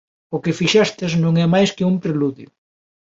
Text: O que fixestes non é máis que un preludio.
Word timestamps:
O 0.35 0.37
que 0.43 0.57
fixestes 0.59 1.11
non 1.23 1.33
é 1.43 1.45
máis 1.53 1.69
que 1.75 1.87
un 1.91 1.95
preludio. 2.03 2.49